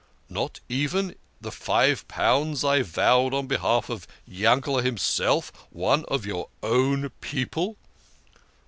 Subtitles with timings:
[0.41, 6.49] "Not even the five pounds I vowed on behalf of Yankete himself one of your
[6.63, 7.77] own people